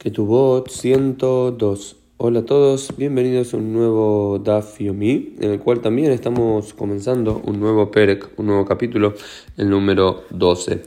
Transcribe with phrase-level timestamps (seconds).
[0.00, 1.96] Que tu voz 102.
[2.16, 7.42] Hola a todos, bienvenidos a un nuevo Daf Yomi, en el cual también estamos comenzando
[7.44, 9.12] un nuevo Perek, un nuevo capítulo,
[9.58, 10.84] el número 12.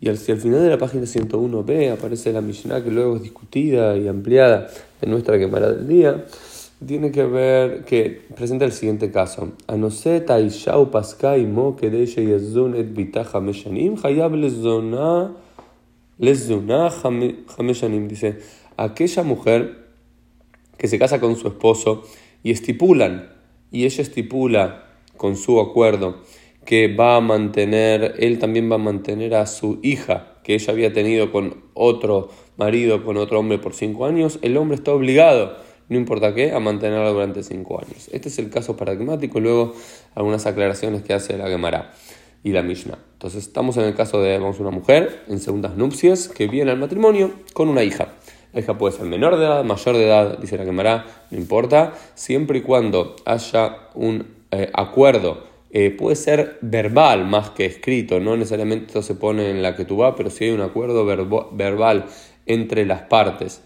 [0.00, 3.96] Y al, al final de la página 101b aparece la Mishnah que luego es discutida
[3.96, 4.66] y ampliada
[5.00, 6.24] en nuestra quemara del día.
[6.84, 9.52] Tiene que ver que presenta el siguiente caso.
[9.68, 15.45] Anoseta Ishau Paskai Mo Kedesh Yazun et Bitaja Meshanim Hayab Lezona Lezona Hameshanim
[18.08, 18.38] dice
[18.76, 19.86] aquella mujer
[20.76, 22.02] que se casa con su esposo
[22.42, 23.32] y estipulan,
[23.70, 26.22] y ella estipula con su acuerdo
[26.64, 30.92] que va a mantener, él también va a mantener a su hija que ella había
[30.92, 35.56] tenido con otro marido, con otro hombre por cinco años, el hombre está obligado,
[35.88, 38.08] no importa qué, a mantenerla durante cinco años.
[38.12, 39.74] Este es el caso paradigmático, luego
[40.14, 41.92] algunas aclaraciones que hace la Gemara
[42.46, 42.96] y la Mishnah.
[43.14, 46.78] Entonces estamos en el caso de vamos, una mujer en segundas nupcias que viene al
[46.78, 48.12] matrimonio con una hija.
[48.52, 51.94] La hija puede ser menor de edad, mayor de edad, dice la quemará, no importa,
[52.14, 58.36] siempre y cuando haya un eh, acuerdo, eh, puede ser verbal más que escrito, no
[58.36, 62.04] necesariamente esto se pone en la que tú vas, pero si hay un acuerdo verbal
[62.46, 63.60] entre las partes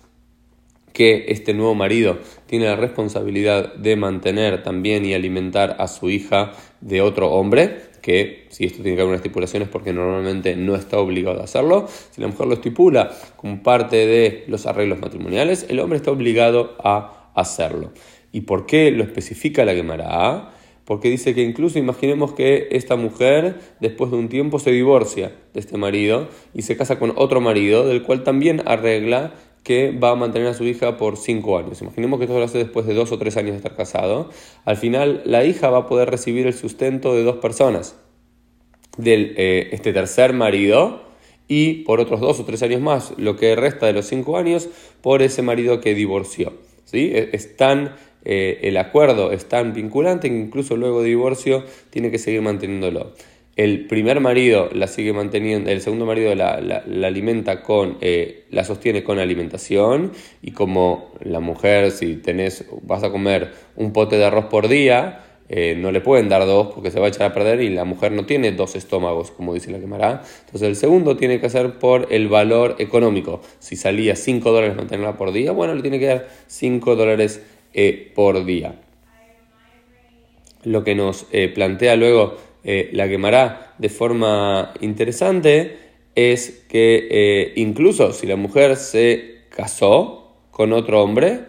[0.94, 6.52] que este nuevo marido tiene la responsabilidad de mantener también y alimentar a su hija
[6.80, 10.74] de otro hombre, que si esto tiene que haber una estipulación es porque normalmente no
[10.74, 11.86] está obligado a hacerlo.
[12.10, 16.76] Si la mujer lo estipula como parte de los arreglos matrimoniales, el hombre está obligado
[16.82, 17.92] a hacerlo.
[18.32, 20.52] ¿Y por qué lo especifica la Gemara?
[20.84, 25.60] Porque dice que incluso imaginemos que esta mujer después de un tiempo se divorcia de
[25.60, 30.14] este marido y se casa con otro marido, del cual también arregla que va a
[30.14, 31.82] mantener a su hija por cinco años.
[31.82, 34.30] Imaginemos que esto lo hace después de dos o tres años de estar casado.
[34.64, 37.96] Al final, la hija va a poder recibir el sustento de dos personas,
[38.96, 41.02] de eh, este tercer marido
[41.46, 44.68] y por otros dos o tres años más, lo que resta de los cinco años,
[45.02, 46.54] por ese marido que divorció.
[46.84, 47.10] ¿sí?
[47.12, 52.10] E, es tan, eh, el acuerdo es tan vinculante que incluso luego de divorcio tiene
[52.10, 53.12] que seguir manteniéndolo
[53.64, 56.54] el primer marido la sigue manteniendo, el segundo marido la,
[57.04, 63.10] alimenta con, eh, la sostiene con alimentación y como la mujer, si tenés, vas a
[63.10, 67.00] comer un pote de arroz por día, eh, no le pueden dar dos porque se
[67.00, 69.78] va a echar a perder y la mujer no tiene dos estómagos, como dice la
[69.78, 70.22] quemará.
[70.46, 73.42] Entonces el segundo tiene que hacer por el valor económico.
[73.58, 77.42] Si salía 5 dólares mantenerla por día, bueno, le tiene que dar 5 dólares
[77.74, 78.80] eh, por día.
[80.62, 85.76] Lo que nos plantea luego eh, la quemará de forma interesante
[86.14, 91.40] es que eh, incluso si la mujer se casó con otro hombre,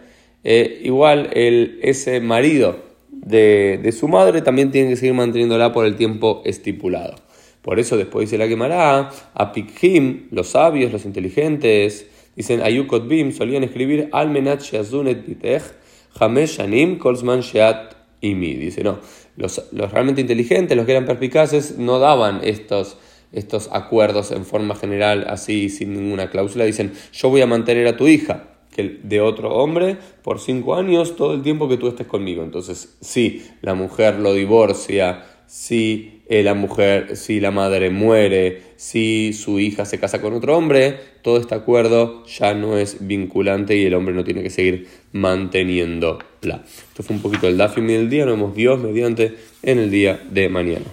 [0.44, 2.78] eh, igual el, ese marido
[3.10, 7.16] de, su madre también tiene que seguir manteniéndola por el tiempo estipulado.
[7.60, 13.32] Por eso después dice la quemará, a Pikhim, los sabios, los inteligentes, dicen Ayukot Bim,
[13.32, 14.62] solían escribir Almenat
[15.26, 15.62] Bitech,
[16.98, 18.54] Kolzman Sheat Imi.
[18.54, 18.98] Dice, no,
[19.36, 22.96] los, realmente inteligentes, los que eran perspicaces, no daban estos,
[23.32, 26.64] estos acuerdos en forma general, así, sin ninguna cláusula.
[26.64, 31.14] Dicen, yo voy a mantener a tu hija que de otro hombre por cinco años
[31.14, 32.42] todo el tiempo que tú estés conmigo.
[32.42, 39.34] Entonces, si la mujer lo divorcia, si eh, la mujer, si la madre muere, si
[39.34, 43.84] su hija se casa con otro hombre, todo este acuerdo ya no es vinculante y
[43.84, 46.64] el hombre no tiene que seguir manteniéndola.
[46.88, 50.22] Esto fue un poquito el Dafim del día, nos vemos Dios mediante en el día
[50.30, 50.86] de mañana.